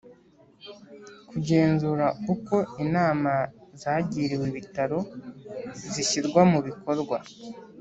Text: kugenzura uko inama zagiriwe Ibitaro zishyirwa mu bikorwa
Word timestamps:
kugenzura 1.29 2.05
uko 2.33 2.55
inama 2.83 3.33
zagiriwe 3.81 4.45
Ibitaro 4.51 4.99
zishyirwa 5.93 6.41
mu 6.51 6.59
bikorwa 6.67 7.17